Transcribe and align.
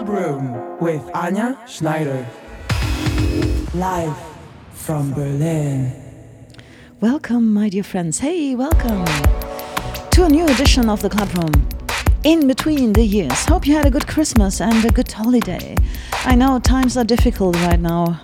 Club 0.00 0.08
Room 0.08 0.78
with 0.80 1.02
Anja 1.12 1.58
Schneider. 1.68 2.26
Live 3.74 4.16
from 4.72 5.12
Berlin. 5.12 5.92
Welcome, 7.02 7.52
my 7.52 7.68
dear 7.68 7.82
friends. 7.82 8.18
Hey, 8.20 8.54
welcome 8.54 9.04
to 10.12 10.24
a 10.24 10.28
new 10.30 10.46
edition 10.46 10.88
of 10.88 11.02
the 11.02 11.10
Club 11.10 11.28
Room. 11.36 11.68
In 12.24 12.46
between 12.46 12.94
the 12.94 13.04
years. 13.04 13.44
Hope 13.44 13.66
you 13.66 13.74
had 13.74 13.84
a 13.84 13.90
good 13.90 14.06
Christmas 14.06 14.62
and 14.62 14.82
a 14.86 14.90
good 14.90 15.12
holiday. 15.12 15.76
I 16.24 16.34
know 16.34 16.58
times 16.60 16.96
are 16.96 17.04
difficult 17.04 17.56
right 17.56 17.80
now, 17.80 18.22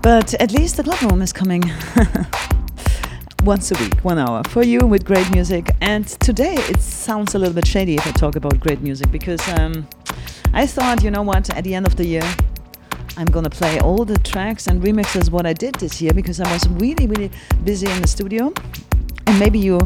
but 0.00 0.32
at 0.40 0.52
least 0.52 0.78
the 0.78 0.84
Club 0.84 1.02
Room 1.02 1.20
is 1.20 1.34
coming. 1.34 1.64
once 3.44 3.70
a 3.70 3.74
week, 3.78 3.94
one 4.02 4.18
hour 4.18 4.42
for 4.48 4.64
you 4.64 4.80
with 4.80 5.04
great 5.04 5.30
music. 5.32 5.70
And 5.82 6.06
today 6.06 6.54
it 6.54 6.80
sounds 6.80 7.34
a 7.34 7.38
little 7.38 7.54
bit 7.54 7.66
shady 7.66 7.96
if 7.96 8.06
I 8.06 8.10
talk 8.12 8.36
about 8.36 8.58
great 8.58 8.80
music 8.80 9.12
because 9.12 9.46
um, 9.50 9.86
I 10.52 10.66
thought, 10.66 11.02
you 11.02 11.10
know 11.10 11.22
what, 11.22 11.50
at 11.50 11.64
the 11.64 11.74
end 11.74 11.86
of 11.86 11.96
the 11.96 12.06
year, 12.06 12.22
I'm 13.16 13.26
gonna 13.26 13.50
play 13.50 13.80
all 13.80 14.04
the 14.04 14.18
tracks 14.18 14.66
and 14.66 14.82
remixes 14.82 15.30
what 15.30 15.46
I 15.46 15.52
did 15.52 15.76
this 15.76 16.02
year 16.02 16.12
because 16.12 16.40
I 16.40 16.52
was 16.52 16.68
really, 16.68 17.06
really 17.06 17.30
busy 17.64 17.90
in 17.90 18.02
the 18.02 18.08
studio. 18.08 18.52
And 19.26 19.38
maybe 19.38 19.58
you 19.58 19.78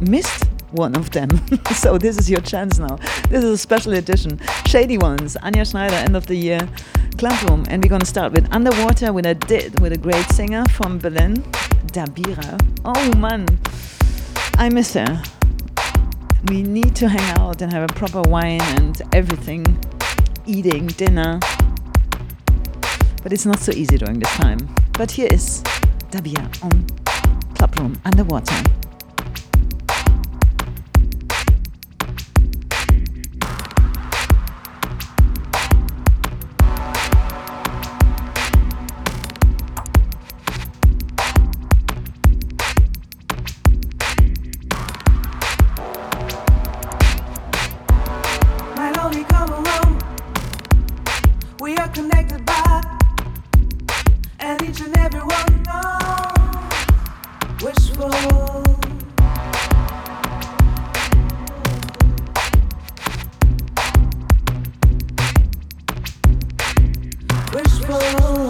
missed 0.00 0.44
one 0.72 0.94
of 0.96 1.10
them. 1.10 1.28
so 1.74 1.98
this 1.98 2.16
is 2.18 2.30
your 2.30 2.40
chance 2.40 2.78
now. 2.78 2.96
This 3.28 3.44
is 3.44 3.50
a 3.50 3.58
special 3.58 3.92
edition. 3.92 4.40
Shady 4.66 4.98
ones, 4.98 5.36
Anja 5.42 5.70
Schneider, 5.70 5.96
end 5.96 6.16
of 6.16 6.26
the 6.26 6.34
year, 6.34 6.66
Club 7.18 7.38
Room. 7.48 7.64
And 7.68 7.82
we're 7.84 7.90
gonna 7.90 8.06
start 8.06 8.32
with 8.32 8.50
Underwater 8.52 9.12
with 9.12 9.26
a 9.26 9.34
did 9.34 9.78
with 9.80 9.92
a 9.92 9.98
great 9.98 10.26
singer 10.30 10.64
from 10.70 10.98
Berlin, 10.98 11.36
Dabira. 11.92 12.58
Oh 12.84 13.16
man, 13.18 13.46
I 14.56 14.68
miss 14.70 14.94
her. 14.94 15.22
We 16.48 16.62
need 16.62 16.96
to 16.96 17.08
hang 17.08 17.38
out 17.38 17.62
and 17.62 17.72
have 17.72 17.88
a 17.88 17.92
proper 17.94 18.20
wine 18.22 18.60
and 18.76 19.00
everything, 19.12 19.64
eating, 20.44 20.88
dinner. 20.88 21.38
But 23.22 23.32
it's 23.32 23.46
not 23.46 23.60
so 23.60 23.70
easy 23.72 23.96
during 23.96 24.18
this 24.18 24.32
time. 24.34 24.58
But 24.92 25.12
here 25.12 25.28
is 25.30 25.62
Dabira 26.10 26.64
on 26.64 26.86
Club 27.54 27.78
Room 27.78 28.00
Underwater. 28.04 28.81
Oh. 67.88 68.41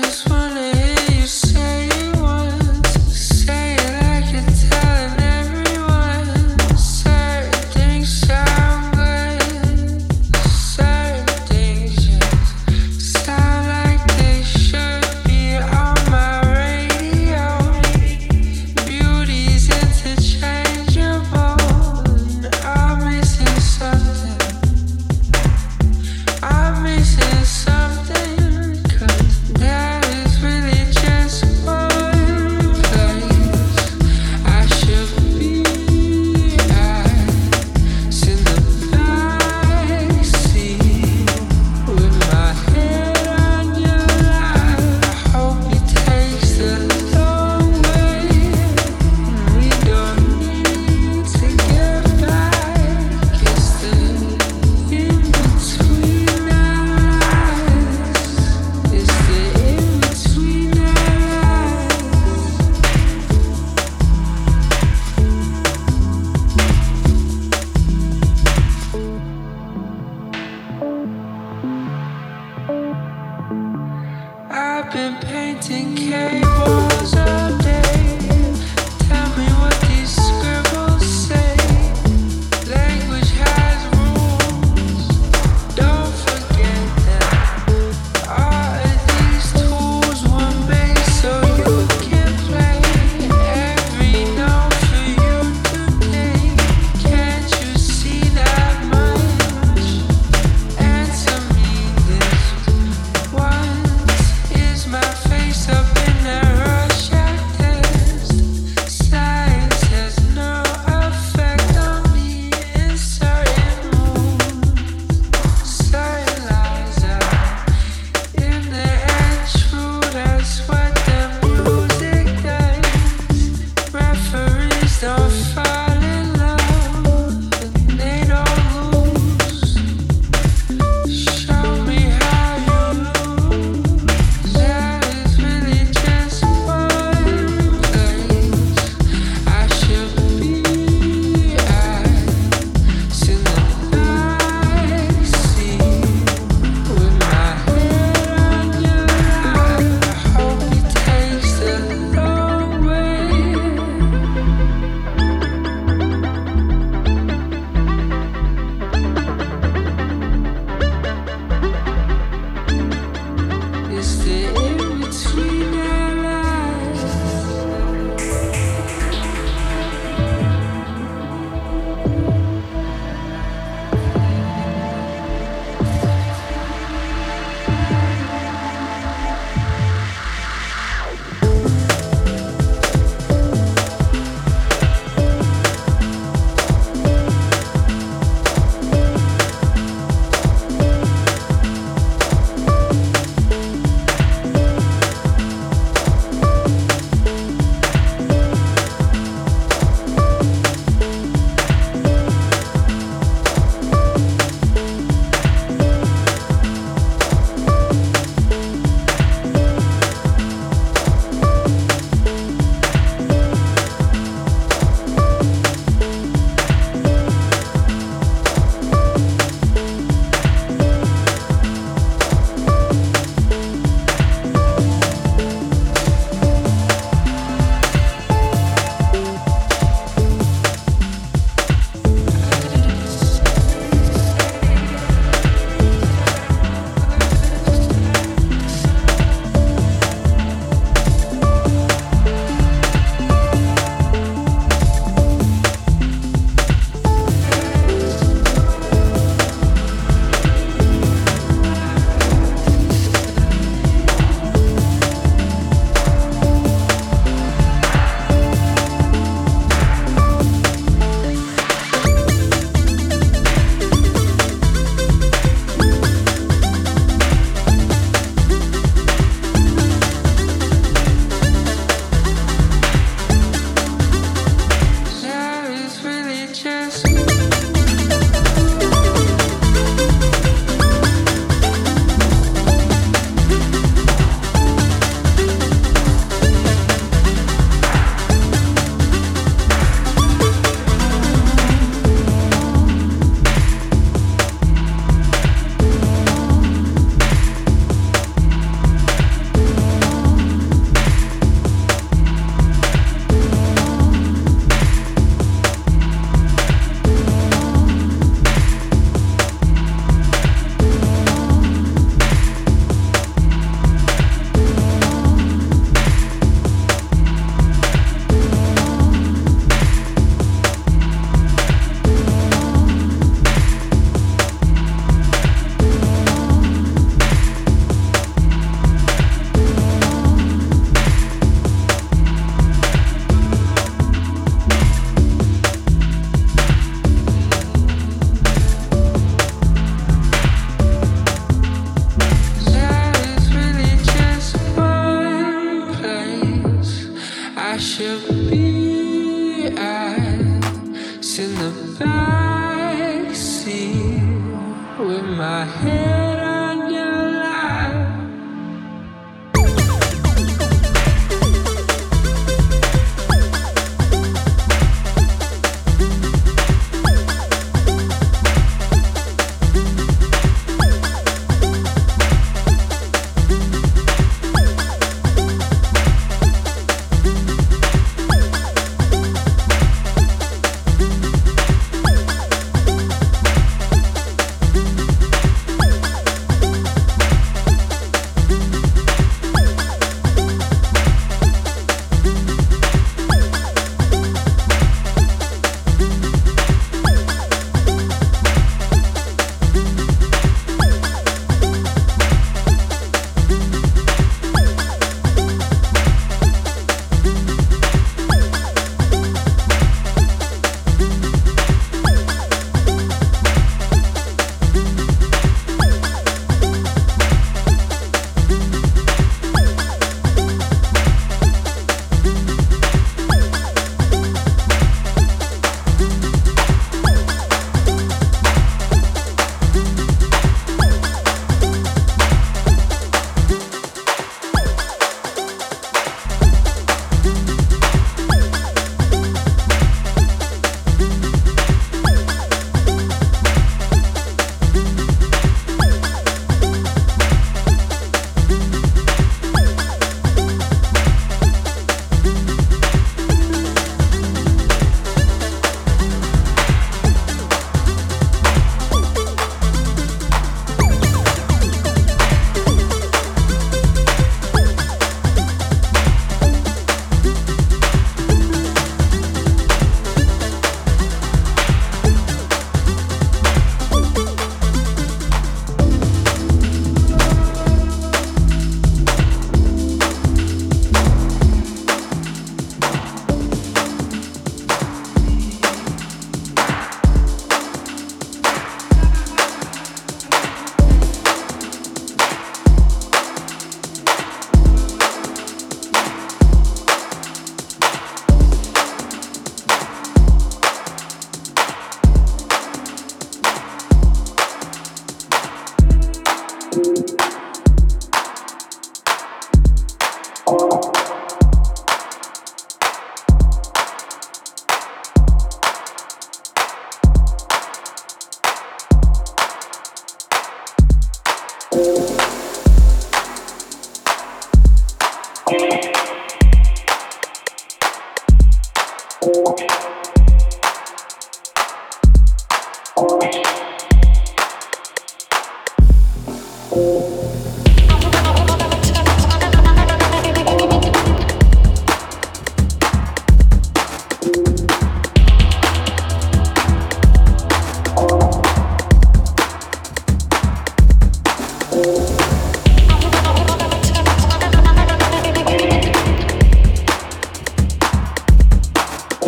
just 0.00 0.30
want 0.30 0.41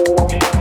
walking. 0.08 0.53